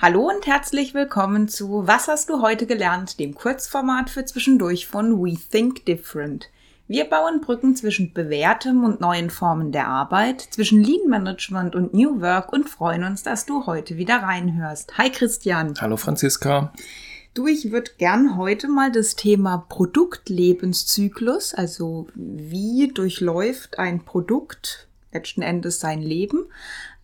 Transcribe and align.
Hallo 0.00 0.28
und 0.28 0.46
herzlich 0.46 0.94
willkommen 0.94 1.48
zu 1.48 1.88
Was 1.88 2.06
hast 2.06 2.28
du 2.28 2.40
heute 2.40 2.66
gelernt, 2.66 3.18
dem 3.18 3.34
Kurzformat 3.34 4.10
für 4.10 4.24
zwischendurch 4.24 4.86
von 4.86 5.20
We 5.20 5.36
Think 5.50 5.86
Different. 5.86 6.50
Wir 6.86 7.06
bauen 7.06 7.40
Brücken 7.40 7.74
zwischen 7.74 8.12
bewährtem 8.12 8.84
und 8.84 9.00
neuen 9.00 9.28
Formen 9.28 9.72
der 9.72 9.88
Arbeit, 9.88 10.40
zwischen 10.40 10.84
Lean 10.84 11.08
Management 11.08 11.74
und 11.74 11.94
New 11.94 12.20
Work 12.20 12.52
und 12.52 12.68
freuen 12.68 13.02
uns, 13.02 13.24
dass 13.24 13.44
du 13.44 13.66
heute 13.66 13.96
wieder 13.96 14.22
reinhörst. 14.22 14.96
Hi 14.96 15.10
Christian. 15.10 15.74
Hallo 15.80 15.96
Franziska. 15.96 16.72
Du, 17.34 17.48
ich 17.48 17.72
würde 17.72 17.90
gern 17.98 18.36
heute 18.36 18.68
mal 18.68 18.92
das 18.92 19.16
Thema 19.16 19.66
Produktlebenszyklus, 19.68 21.54
also 21.54 22.06
wie 22.14 22.92
durchläuft 22.94 23.80
ein 23.80 24.04
Produkt 24.04 24.87
letzten 25.12 25.42
Endes 25.42 25.80
sein 25.80 26.02
Leben, 26.02 26.46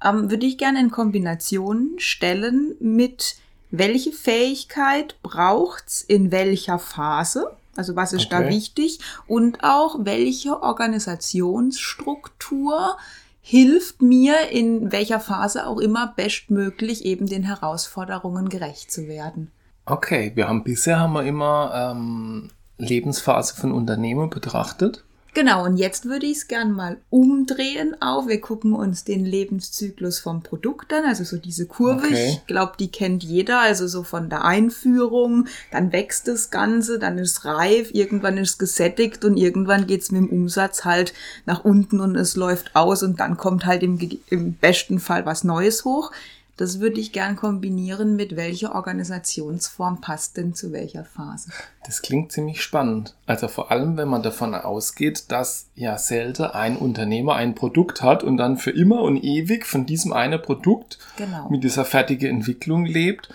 ähm, 0.03 0.31
würde 0.31 0.47
ich 0.47 0.57
gerne 0.59 0.81
in 0.81 0.91
Kombination 0.91 1.93
stellen 1.99 2.75
mit 2.81 3.37
welche 3.71 4.13
Fähigkeit 4.13 5.17
braucht's 5.23 6.03
in 6.03 6.31
welcher 6.31 6.79
Phase? 6.79 7.57
Also 7.77 7.97
was 7.97 8.13
ist 8.13 8.27
okay. 8.27 8.45
da 8.45 8.49
wichtig? 8.49 9.01
Und 9.27 9.65
auch 9.65 9.97
welche 10.01 10.63
Organisationsstruktur 10.63 12.97
hilft 13.41 14.01
mir 14.01 14.49
in 14.51 14.91
welcher 14.91 15.21
Phase 15.21 15.67
auch 15.67 15.79
immer 15.79 16.15
bestmöglich 16.17 17.05
eben 17.05 17.27
den 17.27 17.43
Herausforderungen 17.43 18.49
gerecht 18.49 18.91
zu 18.91 19.07
werden. 19.07 19.51
Okay, 19.85 20.33
wir 20.35 20.49
haben 20.49 20.65
bisher 20.65 20.99
haben 20.99 21.13
wir 21.13 21.25
immer 21.25 21.93
ähm, 21.93 22.49
Lebensphase 22.79 23.55
von 23.55 23.73
Unternehmen 23.73 24.31
betrachtet. 24.31 25.05
Genau, 25.35 25.65
und 25.65 25.77
jetzt 25.77 26.05
würde 26.05 26.27
ich 26.27 26.39
es 26.39 26.49
gern 26.49 26.71
mal 26.71 26.97
umdrehen 27.11 28.01
auf. 28.01 28.29
Wir 28.29 28.41
gucken 28.41 28.73
uns 28.73 29.03
den 29.03 29.25
Lebenszyklus 29.25 30.21
vom 30.21 30.45
Produkt 30.45 30.93
an, 30.93 31.05
also 31.05 31.25
so 31.25 31.37
diese 31.39 31.67
Kurve. 31.67 32.07
Okay. 32.07 32.39
Ich 32.39 32.47
glaube, 32.47 32.75
die 32.79 32.89
kennt 32.89 33.25
jeder, 33.25 33.59
also 33.59 33.89
so 33.89 34.05
von 34.05 34.31
der 34.31 34.45
Einführung, 34.45 35.49
dann 35.73 35.93
wächst 35.93 36.29
das 36.29 36.51
Ganze, 36.51 37.01
dann 37.01 37.19
ist 37.19 37.45
reif, 37.45 37.91
irgendwann 37.93 38.39
ist 38.39 38.51
es 38.51 38.59
gesättigt 38.59 39.25
und 39.25 39.37
irgendwann 39.37 39.89
geht's 39.89 40.13
mit 40.13 40.23
dem 40.23 40.31
Umsatz 40.31 40.85
halt 40.85 41.13
nach 41.47 41.65
unten 41.65 41.99
und 41.99 42.15
es 42.15 42.37
läuft 42.37 42.77
aus 42.77 43.03
und 43.03 43.19
dann 43.19 43.37
kommt 43.37 43.67
halt 43.67 43.83
im, 43.83 43.99
im 44.31 44.55
besten 44.55 45.01
Fall 45.01 45.27
was 45.27 45.43
Neues 45.43 45.85
hoch. 45.85 46.13
Das 46.57 46.79
würde 46.79 47.01
ich 47.01 47.13
gern 47.13 47.35
kombinieren 47.35 48.15
mit 48.15 48.37
welcher 48.37 48.75
Organisationsform 48.77 50.01
passt 50.01 50.37
denn 50.37 50.55
zu 50.55 50.73
welcher 50.73 51.05
Phase. 51.05 51.51
Das 51.85 52.01
klingt 52.01 52.31
ziemlich 52.31 52.63
spannend. 52.63 53.17
Also 53.27 53.49
vor 53.49 53.73
allem, 53.73 53.97
wenn 53.97 54.09
man 54.09 54.23
davon 54.23 54.55
ausgeht, 54.55 55.33
dass 55.33 55.67
ja 55.75 55.99
selten 55.99 56.45
ein 56.45 56.77
Unternehmer 56.77 57.35
ein 57.35 57.57
Produkt 57.57 58.03
hat 58.03 58.23
und 58.23 58.37
dann 58.37 58.57
für 58.57 58.71
immer 58.71 59.03
und 59.03 59.17
ewig 59.25 59.67
von 59.67 59.85
diesem 59.85 60.13
einen 60.13 60.41
Produkt 60.41 60.99
genau. 61.17 61.49
mit 61.51 61.65
dieser 61.65 61.85
fertigen 61.85 62.31
Entwicklung 62.31 62.87
lebt. 62.87 63.31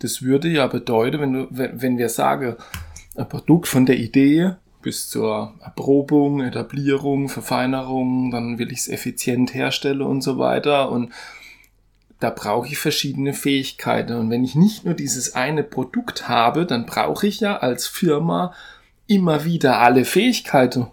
Das 0.00 0.20
würde 0.22 0.48
ja 0.48 0.66
bedeuten, 0.66 1.20
wenn, 1.20 1.32
du, 1.32 1.48
wenn, 1.50 1.96
wir 1.96 2.10
sagen, 2.10 2.56
ein 3.16 3.28
Produkt 3.28 3.66
von 3.66 3.86
der 3.86 3.96
Idee 3.96 4.52
bis 4.82 5.08
zur 5.08 5.54
Erprobung, 5.60 6.40
Etablierung, 6.40 7.28
Verfeinerung, 7.28 8.30
dann 8.30 8.58
will 8.58 8.70
ich 8.70 8.80
es 8.80 8.88
effizient 8.88 9.54
herstellen 9.54 10.02
und 10.02 10.20
so 10.20 10.38
weiter 10.38 10.90
und 10.90 11.12
da 12.20 12.30
brauche 12.30 12.68
ich 12.68 12.78
verschiedene 12.78 13.32
Fähigkeiten. 13.32 14.14
Und 14.14 14.30
wenn 14.30 14.44
ich 14.44 14.54
nicht 14.54 14.84
nur 14.84 14.94
dieses 14.94 15.34
eine 15.34 15.62
Produkt 15.62 16.28
habe, 16.28 16.66
dann 16.66 16.86
brauche 16.86 17.26
ich 17.26 17.40
ja 17.40 17.58
als 17.58 17.86
Firma 17.86 18.52
immer 19.06 19.44
wieder 19.44 19.78
alle 19.78 20.04
Fähigkeiten. 20.04 20.88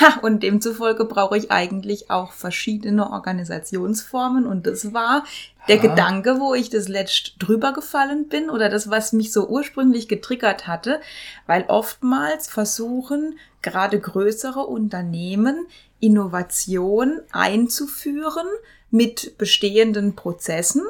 Ha, 0.00 0.20
und 0.20 0.42
demzufolge 0.42 1.04
brauche 1.06 1.36
ich 1.36 1.50
eigentlich 1.50 2.10
auch 2.10 2.32
verschiedene 2.32 3.10
Organisationsformen. 3.10 4.46
Und 4.46 4.66
das 4.66 4.92
war 4.92 5.24
der 5.66 5.78
ha. 5.78 5.82
Gedanke, 5.82 6.38
wo 6.40 6.54
ich 6.54 6.70
das 6.70 6.88
letzt 6.88 7.34
drüber 7.38 7.72
gefallen 7.72 8.28
bin 8.28 8.50
oder 8.50 8.68
das, 8.68 8.90
was 8.90 9.12
mich 9.12 9.32
so 9.32 9.48
ursprünglich 9.48 10.06
getriggert 10.08 10.66
hatte, 10.66 11.00
weil 11.46 11.64
oftmals 11.68 12.48
versuchen 12.48 13.38
gerade 13.62 13.98
größere 13.98 14.60
Unternehmen 14.60 15.66
Innovation 16.00 17.20
einzuführen, 17.32 18.46
mit 18.90 19.36
bestehenden 19.36 20.16
Prozessen 20.16 20.82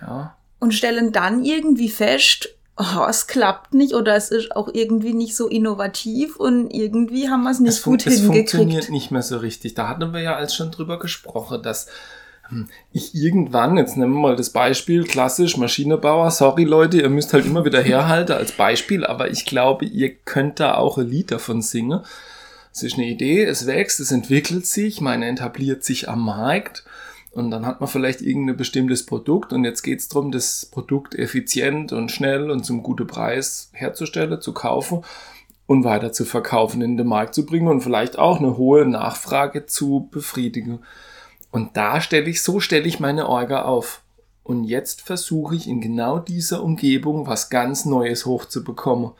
ja. 0.00 0.36
und 0.58 0.72
stellen 0.72 1.12
dann 1.12 1.44
irgendwie 1.44 1.90
fest, 1.90 2.55
oh, 2.76 3.06
es 3.08 3.26
klappt 3.26 3.74
nicht 3.74 3.94
oder 3.94 4.14
es 4.14 4.30
ist 4.30 4.54
auch 4.54 4.68
irgendwie 4.72 5.14
nicht 5.14 5.34
so 5.34 5.48
innovativ 5.48 6.36
und 6.36 6.70
irgendwie 6.70 7.28
haben 7.28 7.42
wir 7.44 7.50
es 7.50 7.60
nicht 7.60 7.70
es 7.70 7.82
gut 7.82 8.02
hingekriegt. 8.02 8.28
Es 8.28 8.52
funktioniert 8.52 8.90
nicht 8.90 9.10
mehr 9.10 9.22
so 9.22 9.38
richtig. 9.38 9.74
Da 9.74 9.88
hatten 9.88 10.12
wir 10.12 10.20
ja 10.20 10.36
als 10.36 10.54
schon 10.54 10.70
drüber 10.70 10.98
gesprochen, 10.98 11.62
dass 11.62 11.86
hm, 12.48 12.68
ich 12.92 13.14
irgendwann, 13.14 13.78
jetzt 13.78 13.96
nehmen 13.96 14.12
wir 14.12 14.20
mal 14.20 14.36
das 14.36 14.50
Beispiel, 14.50 15.04
klassisch 15.04 15.56
Maschinenbauer, 15.56 16.30
sorry 16.30 16.64
Leute, 16.64 17.00
ihr 17.00 17.08
müsst 17.08 17.32
halt 17.32 17.46
immer 17.46 17.64
wieder 17.64 17.82
herhalten 17.82 18.32
als 18.32 18.52
Beispiel, 18.52 19.06
aber 19.06 19.30
ich 19.30 19.46
glaube, 19.46 19.86
ihr 19.86 20.14
könnt 20.14 20.60
da 20.60 20.74
auch 20.74 20.98
ein 20.98 21.08
Lied 21.08 21.30
davon 21.30 21.62
singen. 21.62 22.00
Es 22.72 22.82
ist 22.82 22.98
eine 22.98 23.06
Idee, 23.06 23.42
es 23.44 23.66
wächst, 23.66 24.00
es 24.00 24.12
entwickelt 24.12 24.66
sich, 24.66 25.00
meine 25.00 25.26
etabliert 25.30 25.82
sich 25.82 26.10
am 26.10 26.26
Markt 26.26 26.84
und 27.36 27.50
dann 27.50 27.66
hat 27.66 27.80
man 27.80 27.88
vielleicht 27.88 28.22
irgendein 28.22 28.56
bestimmtes 28.56 29.04
Produkt 29.04 29.52
und 29.52 29.64
jetzt 29.64 29.82
geht 29.82 30.00
es 30.00 30.08
darum, 30.08 30.32
das 30.32 30.64
Produkt 30.64 31.14
effizient 31.14 31.92
und 31.92 32.10
schnell 32.10 32.50
und 32.50 32.64
zum 32.64 32.82
guten 32.82 33.06
Preis 33.06 33.68
herzustellen, 33.74 34.40
zu 34.40 34.54
kaufen 34.54 35.04
und 35.66 35.84
weiter 35.84 36.12
zu 36.12 36.24
verkaufen, 36.24 36.80
in 36.80 36.96
den 36.96 37.06
Markt 37.06 37.34
zu 37.34 37.44
bringen 37.44 37.68
und 37.68 37.82
vielleicht 37.82 38.18
auch 38.18 38.38
eine 38.38 38.56
hohe 38.56 38.86
Nachfrage 38.86 39.66
zu 39.66 40.08
befriedigen. 40.10 40.78
Und 41.50 41.76
da 41.76 42.00
stelle 42.00 42.30
ich, 42.30 42.42
so 42.42 42.58
stelle 42.58 42.86
ich 42.86 43.00
meine 43.00 43.28
Orga 43.28 43.66
auf. 43.66 44.00
Und 44.42 44.64
jetzt 44.64 45.02
versuche 45.02 45.56
ich 45.56 45.68
in 45.68 45.82
genau 45.82 46.18
dieser 46.18 46.62
Umgebung 46.62 47.26
was 47.26 47.50
ganz 47.50 47.84
Neues 47.84 48.24
hochzubekommen. 48.24 49.10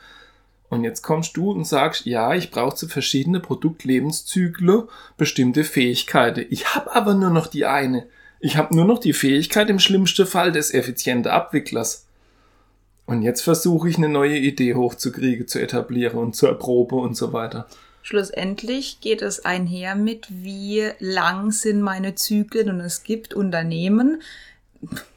Und 0.68 0.84
jetzt 0.84 1.02
kommst 1.02 1.36
du 1.36 1.52
und 1.52 1.64
sagst, 1.64 2.06
ja, 2.06 2.34
ich 2.34 2.50
brauche 2.50 2.74
zu 2.74 2.88
verschiedene 2.88 3.40
Produktlebenszyklen 3.40 4.84
bestimmte 5.16 5.64
Fähigkeiten. 5.64 6.46
Ich 6.50 6.74
habe 6.74 6.94
aber 6.94 7.14
nur 7.14 7.30
noch 7.30 7.46
die 7.46 7.66
eine. 7.66 8.06
Ich 8.40 8.56
habe 8.56 8.74
nur 8.74 8.84
noch 8.84 8.98
die 8.98 9.12
Fähigkeit 9.12 9.70
im 9.70 9.78
schlimmsten 9.78 10.26
Fall 10.26 10.52
des 10.52 10.74
effizienten 10.74 11.30
Abwicklers. 11.30 12.06
Und 13.06 13.22
jetzt 13.22 13.42
versuche 13.42 13.88
ich 13.88 13.96
eine 13.96 14.08
neue 14.08 14.36
Idee 14.36 14.74
hochzukriegen, 14.74 15.46
zu 15.46 15.60
etablieren 15.60 16.18
und 16.18 16.34
zu 16.34 16.46
erproben 16.46 16.98
und 16.98 17.16
so 17.16 17.32
weiter. 17.32 17.66
Schlussendlich 18.02 19.00
geht 19.00 19.22
es 19.22 19.44
einher 19.44 19.94
mit, 19.94 20.26
wie 20.28 20.90
lang 20.98 21.50
sind 21.52 21.80
meine 21.80 22.14
Zyklen 22.14 22.70
und 22.70 22.80
es 22.80 23.02
gibt 23.04 23.34
Unternehmen, 23.34 24.22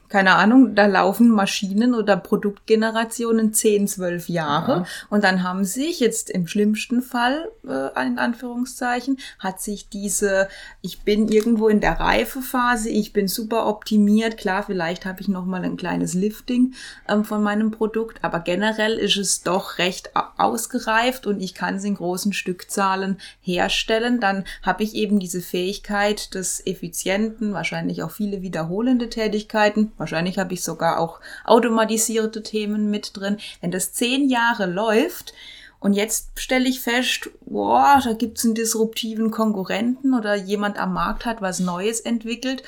keine 0.09 0.35
Ahnung, 0.35 0.75
da 0.75 0.87
laufen 0.87 1.29
Maschinen 1.29 1.93
oder 1.93 2.17
Produktgenerationen 2.17 3.53
10, 3.53 3.87
12 3.87 4.29
Jahre. 4.29 4.69
Ja. 4.69 4.85
und 5.09 5.23
dann 5.23 5.43
haben 5.43 5.63
sich 5.63 5.99
jetzt 5.99 6.29
im 6.29 6.47
schlimmsten 6.47 7.01
Fall, 7.01 7.49
äh, 7.67 8.05
in 8.05 8.17
Anführungszeichen, 8.17 9.17
hat 9.37 9.61
sich 9.61 9.89
diese, 9.89 10.49
ich 10.81 11.01
bin 11.01 11.27
irgendwo 11.27 11.67
in 11.67 11.79
der 11.79 11.99
Reifephase, 11.99 12.89
ich 12.89 13.13
bin 13.13 13.27
super 13.27 13.67
optimiert, 13.67 14.37
klar, 14.37 14.63
vielleicht 14.63 15.05
habe 15.05 15.21
ich 15.21 15.27
noch 15.27 15.45
mal 15.45 15.63
ein 15.63 15.77
kleines 15.77 16.13
Lifting 16.13 16.73
ähm, 17.07 17.23
von 17.23 17.43
meinem 17.43 17.71
Produkt, 17.71 18.23
aber 18.23 18.39
generell 18.39 18.97
ist 18.97 19.17
es 19.17 19.43
doch 19.43 19.77
recht 19.77 20.11
ausgereift 20.37 21.27
und 21.27 21.39
ich 21.39 21.53
kann 21.53 21.75
es 21.75 21.83
in 21.83 21.95
großen 21.95 22.33
Stückzahlen 22.33 23.17
herstellen, 23.41 24.19
dann 24.19 24.43
habe 24.63 24.83
ich 24.83 24.95
eben 24.95 25.19
diese 25.19 25.41
Fähigkeit 25.41 26.33
des 26.33 26.65
effizienten, 26.65 27.53
wahrscheinlich 27.53 28.01
auch 28.01 28.11
viele 28.11 28.41
wiederholende 28.41 29.09
Tätigkeiten, 29.09 29.91
Wahrscheinlich 29.99 30.39
habe 30.39 30.53
ich 30.55 30.63
sogar 30.63 30.99
auch 30.99 31.19
automatisierte 31.45 32.41
Themen 32.41 32.89
mit 32.89 33.15
drin. 33.15 33.37
Wenn 33.61 33.69
das 33.69 33.93
zehn 33.93 34.29
Jahre 34.29 34.65
läuft, 34.65 35.33
und 35.79 35.93
jetzt 35.93 36.31
stelle 36.35 36.67
ich 36.67 36.81
fest, 36.81 37.29
boah, 37.45 38.01
da 38.03 38.13
gibt 38.13 38.37
es 38.37 38.45
einen 38.45 38.53
disruptiven 38.53 39.31
Konkurrenten 39.31 40.13
oder 40.13 40.35
jemand 40.35 40.77
am 40.77 40.93
Markt 40.93 41.25
hat 41.25 41.41
was 41.41 41.59
Neues 41.59 42.01
entwickelt. 42.01 42.63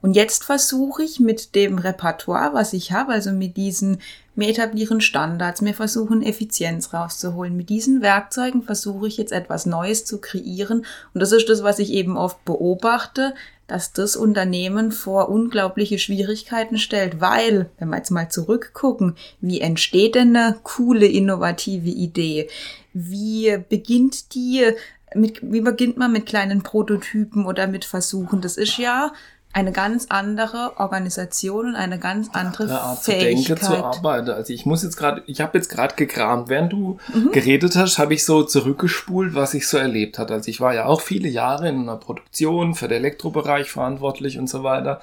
Und 0.00 0.14
jetzt 0.14 0.42
versuche 0.42 1.04
ich 1.04 1.20
mit 1.20 1.54
dem 1.54 1.78
Repertoire, 1.78 2.54
was 2.54 2.72
ich 2.72 2.90
habe, 2.90 3.12
also 3.12 3.30
mit 3.30 3.56
diesen, 3.56 4.00
wir 4.34 4.48
etablieren 4.48 5.00
Standards, 5.00 5.64
wir 5.64 5.74
versuchen 5.74 6.22
Effizienz 6.22 6.92
rauszuholen. 6.92 7.56
Mit 7.56 7.68
diesen 7.68 8.02
Werkzeugen 8.02 8.62
versuche 8.62 9.06
ich 9.06 9.16
jetzt 9.16 9.32
etwas 9.32 9.64
Neues 9.64 10.04
zu 10.04 10.20
kreieren. 10.20 10.84
Und 11.14 11.20
das 11.20 11.30
ist 11.30 11.48
das, 11.48 11.62
was 11.62 11.78
ich 11.78 11.92
eben 11.92 12.16
oft 12.16 12.44
beobachte, 12.44 13.34
dass 13.72 13.94
das 13.94 14.16
Unternehmen 14.16 14.92
vor 14.92 15.30
unglaubliche 15.30 15.98
Schwierigkeiten 15.98 16.76
stellt, 16.76 17.22
weil, 17.22 17.70
wenn 17.78 17.88
wir 17.88 17.96
jetzt 17.96 18.10
mal 18.10 18.28
zurückgucken, 18.28 19.16
wie 19.40 19.62
entsteht 19.62 20.14
denn 20.14 20.36
eine 20.36 20.58
coole, 20.62 21.06
innovative 21.06 21.88
Idee? 21.88 22.50
Wie 22.92 23.56
beginnt 23.70 24.34
die, 24.34 24.72
mit, 25.14 25.40
wie 25.40 25.62
beginnt 25.62 25.96
man 25.96 26.12
mit 26.12 26.26
kleinen 26.26 26.62
Prototypen 26.62 27.46
oder 27.46 27.66
mit 27.66 27.86
Versuchen? 27.86 28.42
Das 28.42 28.58
ist 28.58 28.76
ja 28.76 29.14
eine 29.54 29.72
ganz 29.72 30.06
andere 30.08 30.72
Organisation 30.78 31.66
und 31.66 31.76
eine 31.76 31.98
ganz 31.98 32.30
andere 32.32 32.64
eine 32.64 32.80
Art 32.80 32.98
Fähigkeit. 33.00 33.58
zu 33.58 33.66
denken, 33.66 33.76
zu 33.76 33.84
arbeiten. 33.84 34.30
Also 34.30 34.52
ich 34.52 34.64
muss 34.64 34.82
jetzt 34.82 34.96
gerade, 34.96 35.22
ich 35.26 35.42
habe 35.42 35.58
jetzt 35.58 35.68
gerade 35.68 35.94
gekramt, 35.94 36.48
während 36.48 36.72
du 36.72 36.98
mhm. 37.12 37.32
geredet 37.32 37.76
hast, 37.76 37.98
habe 37.98 38.14
ich 38.14 38.24
so 38.24 38.44
zurückgespult, 38.44 39.34
was 39.34 39.52
ich 39.52 39.68
so 39.68 39.76
erlebt 39.76 40.18
hat. 40.18 40.30
Also 40.30 40.48
ich 40.48 40.60
war 40.60 40.74
ja 40.74 40.86
auch 40.86 41.02
viele 41.02 41.28
Jahre 41.28 41.68
in 41.68 41.82
einer 41.82 41.96
Produktion 41.96 42.74
für 42.74 42.88
den 42.88 42.98
Elektrobereich 42.98 43.70
verantwortlich 43.70 44.38
und 44.38 44.48
so 44.48 44.62
weiter. 44.62 45.00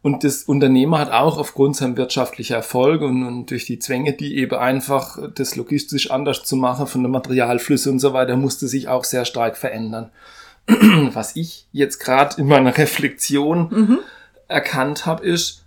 Und 0.00 0.24
das 0.24 0.44
Unternehmer 0.44 1.00
hat 1.00 1.10
auch 1.10 1.36
aufgrund 1.38 1.76
seinem 1.76 1.96
wirtschaftlichen 1.96 2.54
Erfolg 2.54 3.02
und, 3.02 3.24
und 3.24 3.50
durch 3.50 3.66
die 3.66 3.80
Zwänge, 3.80 4.14
die 4.14 4.36
eben 4.36 4.54
einfach 4.54 5.18
das 5.34 5.56
logistisch 5.56 6.10
anders 6.10 6.44
zu 6.44 6.56
machen 6.56 6.86
von 6.86 7.02
den 7.02 7.10
Materialflüssen 7.10 7.92
und 7.92 7.98
so 7.98 8.12
weiter, 8.12 8.36
musste 8.36 8.68
sich 8.68 8.88
auch 8.88 9.04
sehr 9.04 9.24
stark 9.24 9.56
verändern. 9.58 10.10
Was 11.12 11.36
ich 11.36 11.66
jetzt 11.72 11.98
gerade 11.98 12.40
in 12.40 12.46
meiner 12.46 12.76
Reflexion 12.76 13.68
mhm. 13.70 13.98
erkannt 14.48 15.06
habe, 15.06 15.24
ist, 15.24 15.64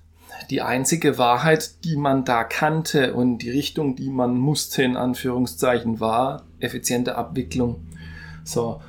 die 0.50 0.62
einzige 0.62 1.18
Wahrheit, 1.18 1.84
die 1.86 1.96
man 1.96 2.26
da 2.26 2.44
kannte 2.44 3.14
und 3.14 3.40
die 3.40 3.50
Richtung, 3.50 3.96
die 3.96 4.10
man 4.10 4.38
musste, 4.38 4.84
in 4.84 4.98
Anführungszeichen, 4.98 6.00
war 6.00 6.44
effiziente 6.60 7.16
Abwicklung. 7.16 7.88
So. 8.44 8.82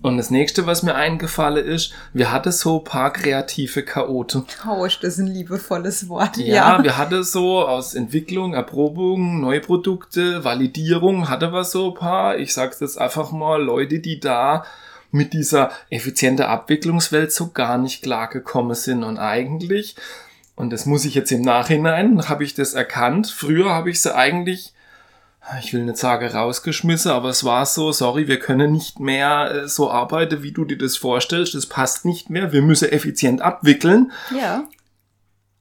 Und 0.00 0.16
das 0.16 0.30
nächste, 0.30 0.64
was 0.66 0.84
mir 0.84 0.94
eingefallen 0.94 1.66
ist, 1.66 1.92
wir 2.12 2.30
hatten 2.30 2.52
so 2.52 2.78
paar 2.78 3.12
kreative 3.12 3.82
Chaoten. 3.82 4.44
Oh, 4.68 4.84
ist 4.84 5.02
das 5.02 5.18
ein 5.18 5.26
liebevolles 5.26 6.08
Wort. 6.08 6.36
Ja, 6.36 6.76
ja. 6.76 6.84
wir 6.84 6.96
hatten 6.96 7.24
so 7.24 7.66
aus 7.66 7.94
Entwicklung, 7.94 8.54
Erprobung, 8.54 9.40
Neuprodukte, 9.40 10.44
Validierung, 10.44 11.28
hatte 11.28 11.52
wir 11.52 11.64
so 11.64 11.90
paar, 11.90 12.38
ich 12.38 12.54
sag's 12.54 12.78
jetzt 12.78 12.96
einfach 12.96 13.32
mal, 13.32 13.60
Leute, 13.60 13.98
die 13.98 14.20
da 14.20 14.64
mit 15.10 15.32
dieser 15.32 15.70
effiziente 15.90 16.48
Abwicklungswelt 16.48 17.32
so 17.32 17.50
gar 17.50 17.78
nicht 17.78 18.02
klargekommen 18.02 18.74
sind. 18.74 19.04
Und 19.04 19.18
eigentlich, 19.18 19.96
und 20.54 20.70
das 20.70 20.86
muss 20.86 21.04
ich 21.04 21.14
jetzt 21.14 21.32
im 21.32 21.42
Nachhinein, 21.42 22.28
habe 22.28 22.44
ich 22.44 22.54
das 22.54 22.74
erkannt. 22.74 23.28
Früher 23.28 23.70
habe 23.70 23.90
ich 23.90 24.00
sie 24.00 24.14
eigentlich 24.14 24.72
ich 25.62 25.72
will 25.72 25.84
nicht 25.84 25.96
sagen 25.96 26.26
rausgeschmissen, 26.26 27.10
aber 27.10 27.30
es 27.30 27.44
war 27.44 27.64
so, 27.64 27.90
sorry, 27.92 28.28
wir 28.28 28.38
können 28.38 28.72
nicht 28.72 29.00
mehr 29.00 29.50
äh, 29.50 29.68
so 29.68 29.90
arbeiten, 29.90 30.42
wie 30.42 30.52
du 30.52 30.64
dir 30.64 30.76
das 30.76 30.96
vorstellst, 30.96 31.54
das 31.54 31.66
passt 31.66 32.04
nicht 32.04 32.28
mehr, 32.30 32.52
wir 32.52 32.62
müssen 32.62 32.90
effizient 32.90 33.40
abwickeln. 33.40 34.12
Ja. 34.36 34.64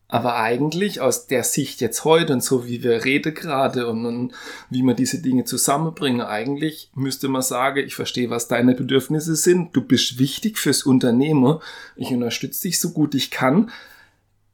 Aber 0.10 0.38
eigentlich 0.38 1.02
aus 1.02 1.28
der 1.28 1.44
Sicht 1.44 1.82
jetzt 1.82 2.06
heute 2.06 2.32
und 2.32 2.42
so 2.42 2.66
wie 2.66 2.82
wir 2.82 3.04
reden 3.04 3.34
gerade 3.34 3.88
und, 3.88 4.06
und 4.06 4.34
wie 4.70 4.82
wir 4.82 4.94
diese 4.94 5.22
Dinge 5.22 5.44
zusammenbringen, 5.44 6.22
eigentlich 6.22 6.92
müsste 6.96 7.28
man 7.28 7.42
sagen, 7.42 7.86
ich 7.86 7.96
verstehe, 7.96 8.30
was 8.30 8.48
deine 8.48 8.74
Bedürfnisse 8.74 9.36
sind, 9.36 9.76
du 9.76 9.82
bist 9.82 10.18
wichtig 10.18 10.60
fürs 10.60 10.84
Unternehmen, 10.84 11.60
ich 11.98 12.12
unterstütze 12.12 12.64
dich 12.64 12.80
so 12.80 12.92
gut 12.92 13.16
ich 13.16 13.32
kann. 13.32 13.70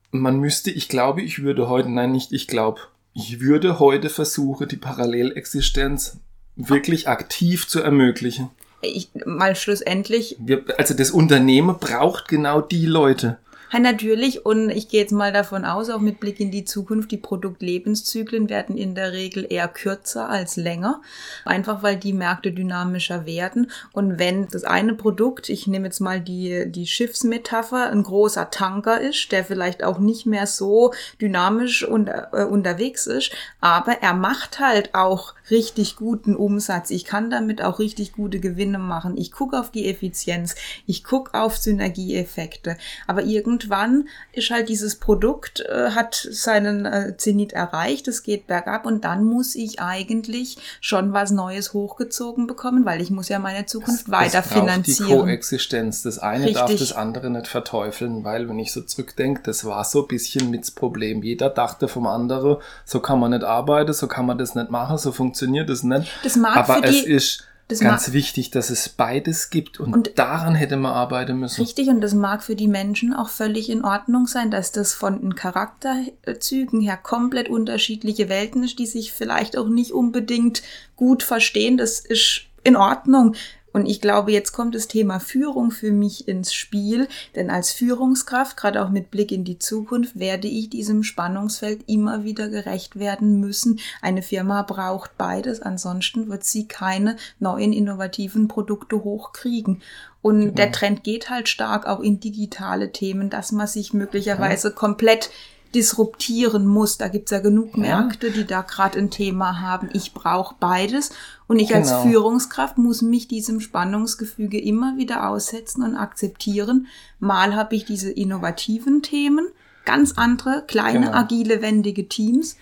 Man 0.09 0.39
müsste, 0.39 0.71
ich 0.71 0.89
glaube, 0.89 1.21
ich 1.21 1.44
würde 1.44 1.69
heute, 1.69 1.89
nein, 1.89 2.11
nicht 2.11 2.33
ich 2.33 2.47
glaube, 2.47 2.81
ich 3.13 3.39
würde 3.39 3.79
heute 3.79 4.09
versuchen, 4.09 4.67
die 4.67 4.77
Parallelexistenz 4.77 6.17
wirklich 6.56 7.07
aktiv 7.07 7.67
zu 7.67 7.79
ermöglichen. 7.79 8.49
Ich, 8.81 9.09
mal 9.25 9.56
schlussendlich. 9.56 10.35
Wir, 10.39 10.63
also 10.77 10.94
das 10.94 11.11
Unternehmen 11.11 11.77
braucht 11.79 12.27
genau 12.27 12.59
die 12.59 12.85
Leute. 12.85 13.38
Ja, 13.73 13.79
natürlich. 13.79 14.45
Und 14.45 14.69
ich 14.69 14.87
gehe 14.87 15.01
jetzt 15.01 15.11
mal 15.11 15.33
davon 15.33 15.65
aus, 15.65 15.89
auch 15.89 15.99
mit 15.99 16.19
Blick 16.19 16.39
in 16.39 16.51
die 16.51 16.63
Zukunft, 16.63 17.09
die 17.09 17.17
Produktlebenszyklen 17.17 18.47
werden 18.47 18.77
in 18.77 18.93
der 18.93 19.13
Regel 19.13 19.47
eher 19.49 19.67
kürzer 19.67 20.29
als 20.29 20.57
länger. 20.57 21.01
Einfach 21.43 21.81
weil 21.81 21.97
die 21.97 22.13
Märkte 22.13 22.51
dynamischer 22.51 23.25
werden. 23.25 23.71
Und 23.91 24.19
wenn 24.19 24.47
das 24.47 24.63
eine 24.63 24.93
Produkt, 24.93 25.49
ich 25.49 25.65
nehme 25.65 25.87
jetzt 25.87 26.01
mal 26.01 26.21
die, 26.21 26.71
die 26.71 26.85
Schiffsmetapher, 26.85 27.89
ein 27.89 28.03
großer 28.03 28.51
Tanker 28.51 29.01
ist, 29.01 29.31
der 29.31 29.43
vielleicht 29.43 29.83
auch 29.83 29.97
nicht 29.97 30.27
mehr 30.27 30.45
so 30.45 30.93
dynamisch 31.19 31.83
unter, 31.83 32.29
äh, 32.31 32.43
unterwegs 32.45 33.07
ist, 33.07 33.31
aber 33.59 34.03
er 34.03 34.13
macht 34.13 34.59
halt 34.59 34.93
auch 34.93 35.33
richtig 35.49 35.95
guten 35.95 36.35
Umsatz. 36.35 36.91
Ich 36.91 37.05
kann 37.05 37.31
damit 37.31 37.63
auch 37.63 37.79
richtig 37.79 38.13
gute 38.13 38.39
Gewinne 38.39 38.77
machen. 38.77 39.17
Ich 39.17 39.31
gucke 39.31 39.59
auf 39.59 39.71
die 39.71 39.89
Effizienz. 39.89 40.55
Ich 40.85 41.03
gucke 41.03 41.33
auf 41.33 41.57
Synergieeffekte. 41.57 42.77
Aber 43.07 43.23
irgendwie 43.23 43.62
irgendwann 43.63 44.07
ist 44.31 44.50
halt 44.50 44.69
dieses 44.69 44.95
Produkt, 44.95 45.62
äh, 45.62 45.92
hat 45.92 46.15
seinen 46.15 46.86
äh, 46.86 47.18
Zenit 47.18 47.54
erreicht, 47.54 48.07
es 48.07 48.24
geht 48.24 48.48
bergab 48.48 48.86
und 48.86 49.04
dann 49.04 49.24
muss 49.24 49.56
ich 49.56 49.80
eigentlich 49.80 50.57
schon 50.81 51.13
was 51.13 51.31
Neues 51.31 51.74
hochgezogen 51.74 52.48
bekommen, 52.48 52.86
weil 52.86 53.01
ich 53.01 53.10
muss 53.10 53.30
ja 53.30 53.39
meine 53.39 53.65
Zukunft 53.65 54.07
es, 54.07 54.12
weiter 54.12 54.39
es 54.39 54.48
finanzieren. 54.48 55.10
Die 55.10 55.15
Koexistenz. 55.15 56.04
Das 56.04 56.19
eine 56.19 56.45
Richtig. 56.45 56.60
darf 56.60 56.75
das 56.75 56.94
andere 56.94 57.30
nicht 57.30 57.48
verteufeln, 57.48 58.24
weil 58.24 58.50
wenn 58.50 58.60
ich 58.60 58.71
so 58.71 58.81
zurückdenke, 58.81 59.42
das 59.44 59.66
war 59.66 59.83
so 59.83 60.01
ein 60.04 60.07
bisschen 60.07 60.50
mit 60.50 60.62
das 60.62 60.71
Problem. 60.71 61.24
Jeder 61.24 61.50
dachte 61.50 61.88
vom 61.88 62.07
anderen, 62.07 62.57
so 62.86 63.00
kann 63.00 63.19
man 63.19 63.31
nicht 63.31 63.44
arbeiten, 63.44 63.94
so 63.94 64.07
kann 64.07 64.25
man 64.25 64.38
das 64.38 64.56
nicht 64.56 64.69
machen, 64.69 64.98
so 64.98 65.12
funktioniert 65.12 65.69
das 65.69 65.83
nicht. 65.83 66.09
Das 66.24 66.36
mag 66.36 66.57
Aber 66.57 66.75
für 66.75 66.86
es 66.86 67.04
ist 67.04 67.48
das 67.68 67.80
Ganz 67.80 68.12
wichtig, 68.12 68.51
dass 68.51 68.69
es 68.69 68.89
beides 68.89 69.50
gibt 69.50 69.80
und, 69.80 69.94
und, 69.94 70.19
daran 70.19 70.54
hätte 70.54 70.75
man 70.75 70.92
arbeiten 70.92 71.39
müssen. 71.39 71.62
Richtig, 71.62 71.88
und 71.88 72.01
das 72.01 72.13
mag 72.13 72.44
für 72.44 72.56
die 72.56 72.68
Menschen 72.68 73.13
auch 73.13 73.30
völlig 73.30 73.69
in 73.69 73.86
Ordnung 73.86 74.27
sein, 74.27 74.51
dass 74.51 74.71
das 74.71 74.94
von 74.94 75.21
den 75.21 75.36
Charakterzügen 75.36 76.81
her 76.81 76.98
komplett 76.98 77.50
unterschiedliche 77.50 78.27
Welten 78.27 78.63
ist, 78.63 78.80
die 78.80 78.86
sich 78.86 79.13
vielleicht 79.13 79.57
auch 79.57 79.69
nicht 79.69 79.92
unbedingt 79.92 80.62
gut 80.95 81.24
verstehen. 81.24 81.77
Das 81.77 82.00
ist 82.01 82.42
in 82.63 82.75
Ordnung. 82.75 83.36
Und 83.73 83.87
ich 83.87 83.99
glaube, 83.99 84.31
jetzt 84.31 84.53
kommt 84.53 84.75
das 84.75 84.87
Thema 84.87 85.19
Führung 85.19 85.71
für 85.71 85.91
mich 85.91 86.27
ins 86.27 86.53
Spiel, 86.53 87.07
denn 87.35 87.49
als 87.49 87.71
Führungskraft, 87.71 88.55
gerade 88.55 88.83
auch 88.83 88.89
mit 88.89 89.09
Blick 89.09 89.31
in 89.31 89.43
die 89.43 89.57
Zukunft, 89.57 90.17
werde 90.17 90.47
ich 90.47 90.69
diesem 90.69 91.03
Spannungsfeld 91.03 91.83
immer 91.87 92.23
wieder 92.23 92.49
gerecht 92.49 92.99
werden 92.99 93.39
müssen. 93.39 93.79
Eine 94.01 94.21
Firma 94.21 94.61
braucht 94.61 95.17
beides, 95.17 95.61
ansonsten 95.61 96.29
wird 96.29 96.43
sie 96.43 96.67
keine 96.67 97.17
neuen 97.39 97.73
innovativen 97.73 98.47
Produkte 98.47 99.03
hochkriegen. 99.03 99.81
Und 100.21 100.39
genau. 100.39 100.53
der 100.53 100.71
Trend 100.71 101.03
geht 101.03 101.29
halt 101.29 101.49
stark 101.49 101.85
auch 101.85 101.99
in 101.99 102.19
digitale 102.19 102.91
Themen, 102.91 103.29
dass 103.29 103.51
man 103.51 103.67
sich 103.67 103.93
möglicherweise 103.93 104.69
ja. 104.69 104.73
komplett 104.73 105.31
disruptieren 105.73 106.65
muss. 106.65 106.97
Da 106.97 107.07
gibt's 107.07 107.31
ja 107.31 107.39
genug 107.39 107.77
Märkte, 107.77 108.31
die 108.31 108.45
da 108.45 108.61
gerade 108.61 108.99
ein 108.99 109.09
Thema 109.09 109.61
haben. 109.61 109.89
Ich 109.93 110.13
brauche 110.13 110.55
beides 110.59 111.11
und 111.47 111.59
ich 111.59 111.69
genau. 111.69 111.79
als 111.79 112.03
Führungskraft 112.03 112.77
muss 112.77 113.01
mich 113.01 113.27
diesem 113.27 113.59
Spannungsgefüge 113.59 114.59
immer 114.59 114.97
wieder 114.97 115.29
aussetzen 115.29 115.83
und 115.83 115.95
akzeptieren. 115.95 116.87
Mal 117.19 117.55
habe 117.55 117.75
ich 117.75 117.85
diese 117.85 118.11
innovativen 118.11 119.01
Themen, 119.01 119.47
ganz 119.85 120.13
andere, 120.13 120.63
kleine, 120.67 121.07
genau. 121.07 121.17
agile, 121.17 121.61
wendige 121.61 122.07
Teams. 122.07 122.57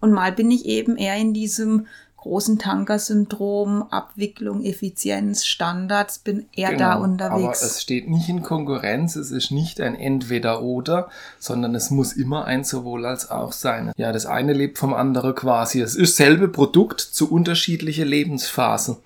Und 0.00 0.12
mal 0.12 0.32
bin 0.32 0.50
ich 0.50 0.66
eben 0.66 0.96
eher 0.96 1.16
in 1.16 1.32
diesem 1.32 1.86
großen 2.26 2.58
Tankersyndrom, 2.58 3.84
Abwicklung, 3.90 4.64
Effizienz, 4.64 5.46
Standards, 5.46 6.18
bin 6.18 6.46
eher 6.52 6.70
genau, 6.70 6.78
da 6.78 6.94
unterwegs. 6.96 7.62
Aber 7.62 7.70
es 7.70 7.82
steht 7.82 8.10
nicht 8.10 8.28
in 8.28 8.42
Konkurrenz, 8.42 9.14
es 9.14 9.30
ist 9.30 9.52
nicht 9.52 9.80
ein 9.80 9.94
Entweder-Oder, 9.94 11.08
sondern 11.38 11.76
es 11.76 11.92
muss 11.92 12.14
immer 12.14 12.44
ein 12.44 12.64
sowohl 12.64 13.06
als 13.06 13.30
auch 13.30 13.52
sein. 13.52 13.92
Ja, 13.96 14.10
das 14.10 14.26
eine 14.26 14.54
lebt 14.54 14.78
vom 14.78 14.92
anderen 14.92 15.36
quasi. 15.36 15.80
Es 15.80 15.94
ist 15.94 16.16
selbe 16.16 16.48
Produkt 16.48 17.00
zu 17.00 17.30
unterschiedliche 17.30 18.04
Lebensphasen. 18.04 18.96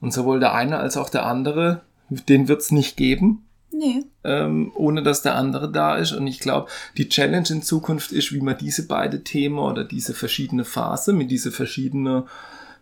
Und 0.00 0.12
sowohl 0.12 0.40
der 0.40 0.52
eine 0.52 0.78
als 0.78 0.96
auch 0.96 1.08
der 1.08 1.24
andere, 1.24 1.82
den 2.10 2.48
wird 2.48 2.62
es 2.62 2.72
nicht 2.72 2.96
geben. 2.96 3.45
Nee. 3.78 4.04
Ähm, 4.24 4.72
ohne 4.74 5.02
dass 5.02 5.20
der 5.20 5.34
andere 5.34 5.70
da 5.70 5.96
ist. 5.96 6.12
Und 6.12 6.26
ich 6.26 6.40
glaube, 6.40 6.70
die 6.96 7.10
Challenge 7.10 7.48
in 7.50 7.62
Zukunft 7.62 8.10
ist, 8.10 8.32
wie 8.32 8.40
man 8.40 8.56
diese 8.56 8.86
beiden 8.86 9.22
Themen 9.22 9.58
oder 9.58 9.84
diese 9.84 10.14
verschiedene 10.14 10.64
Phase 10.64 11.12
mit 11.12 11.30
diese 11.30 11.52
verschiedenen 11.52 12.24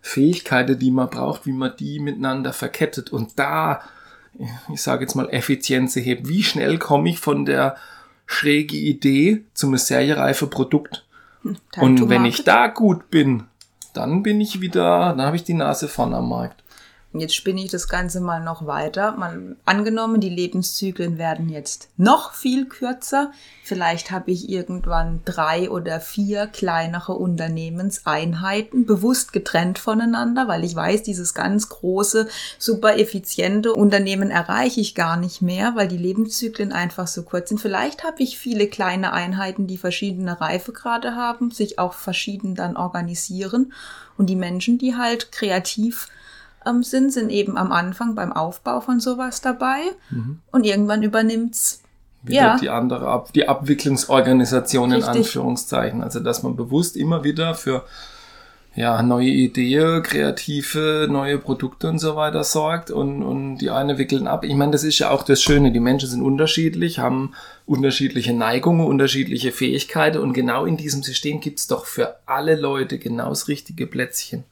Fähigkeiten, 0.01 0.79
die 0.79 0.91
man 0.91 1.09
braucht, 1.09 1.45
wie 1.45 1.51
man 1.51 1.73
die 1.77 1.99
miteinander 1.99 2.53
verkettet 2.53 3.11
und 3.11 3.37
da, 3.37 3.81
ich 4.71 4.81
sage 4.81 5.01
jetzt 5.01 5.15
mal, 5.15 5.27
Effizienz 5.29 5.97
hebt. 5.97 6.29
Wie 6.29 6.43
schnell 6.43 6.77
komme 6.77 7.09
ich 7.09 7.19
von 7.19 7.43
der 7.43 7.75
schräge 8.25 8.77
Idee 8.77 9.43
zum 9.53 9.75
seriereife 9.75 10.47
Produkt? 10.47 11.05
Hm, 11.41 11.57
und 11.77 12.07
wenn 12.07 12.23
ich 12.23 12.45
da 12.45 12.67
gut 12.67 13.09
bin, 13.09 13.43
dann 13.93 14.23
bin 14.23 14.39
ich 14.39 14.61
wieder, 14.61 15.13
dann 15.17 15.23
habe 15.23 15.35
ich 15.35 15.43
die 15.43 15.53
Nase 15.53 15.89
vorn 15.89 16.13
am 16.13 16.29
Markt. 16.29 16.63
Jetzt 17.19 17.35
spinne 17.35 17.63
ich 17.63 17.71
das 17.71 17.87
Ganze 17.87 18.21
mal 18.21 18.43
noch 18.43 18.65
weiter. 18.65 19.13
Man, 19.17 19.55
angenommen, 19.65 20.21
die 20.21 20.29
Lebenszyklen 20.29 21.17
werden 21.17 21.49
jetzt 21.49 21.89
noch 21.97 22.33
viel 22.33 22.65
kürzer. 22.65 23.31
Vielleicht 23.63 24.11
habe 24.11 24.31
ich 24.31 24.49
irgendwann 24.49 25.21
drei 25.25 25.69
oder 25.69 25.99
vier 25.99 26.47
kleinere 26.47 27.13
Unternehmenseinheiten 27.13 28.85
bewusst 28.85 29.33
getrennt 29.33 29.79
voneinander, 29.79 30.47
weil 30.47 30.63
ich 30.63 30.75
weiß, 30.75 31.03
dieses 31.03 31.33
ganz 31.33 31.69
große, 31.69 32.27
super 32.59 32.97
effiziente 32.97 33.73
Unternehmen 33.73 34.29
erreiche 34.31 34.81
ich 34.81 34.95
gar 34.95 35.17
nicht 35.17 35.41
mehr, 35.41 35.75
weil 35.75 35.87
die 35.87 35.97
Lebenszyklen 35.97 36.71
einfach 36.71 37.07
so 37.07 37.23
kurz 37.23 37.49
sind. 37.49 37.59
Vielleicht 37.59 38.03
habe 38.03 38.21
ich 38.21 38.37
viele 38.37 38.67
kleine 38.67 39.13
Einheiten, 39.13 39.67
die 39.67 39.77
verschiedene 39.77 40.39
Reifegrade 40.39 41.15
haben, 41.15 41.51
sich 41.51 41.79
auch 41.79 41.93
verschieden 41.93 42.55
dann 42.55 42.77
organisieren 42.77 43.73
und 44.17 44.27
die 44.27 44.35
Menschen, 44.35 44.77
die 44.77 44.95
halt 44.95 45.31
kreativ 45.31 46.07
ähm, 46.65 46.83
sind, 46.83 47.11
sind 47.11 47.29
eben 47.29 47.57
am 47.57 47.71
Anfang 47.71 48.15
beim 48.15 48.33
Aufbau 48.33 48.81
von 48.81 48.99
sowas 48.99 49.41
dabei 49.41 49.79
mhm. 50.09 50.39
und 50.51 50.65
irgendwann 50.65 51.03
übernimmt's 51.03 51.81
wieder 52.23 52.41
ja. 52.41 52.57
die 52.57 52.69
andere 52.69 53.07
Ab 53.07 53.33
die 53.33 53.47
Abwicklungsorganisation 53.47 54.91
Richtig. 54.91 55.09
in 55.09 55.17
Anführungszeichen. 55.17 56.01
Also 56.03 56.19
dass 56.19 56.43
man 56.43 56.55
bewusst 56.55 56.97
immer 56.97 57.23
wieder 57.23 57.55
für 57.55 57.83
ja, 58.75 59.01
neue 59.01 59.29
Ideen, 59.29 60.03
kreative, 60.03 61.07
neue 61.09 61.37
Produkte 61.37 61.87
und 61.87 61.99
so 61.99 62.17
weiter 62.17 62.43
sorgt 62.43 62.91
und, 62.91 63.23
und 63.23 63.59
die 63.59 63.69
eine 63.69 63.97
wickeln 63.97 64.27
ab. 64.27 64.43
Ich 64.43 64.53
meine, 64.53 64.73
das 64.73 64.83
ist 64.83 64.99
ja 64.99 65.11
auch 65.11 65.23
das 65.23 65.41
Schöne. 65.41 65.71
Die 65.71 65.79
Menschen 65.79 66.09
sind 66.09 66.21
unterschiedlich, 66.21 66.99
haben 66.99 67.31
unterschiedliche 67.65 68.33
Neigungen, 68.33 68.85
unterschiedliche 68.85 69.53
Fähigkeiten 69.53 70.17
und 70.17 70.33
genau 70.33 70.65
in 70.65 70.75
diesem 70.75 71.03
System 71.03 71.39
gibt's 71.39 71.67
doch 71.67 71.85
für 71.85 72.17
alle 72.25 72.55
Leute 72.55 72.99
genau 72.99 73.29
das 73.29 73.47
richtige 73.47 73.87
Plätzchen. 73.87 74.43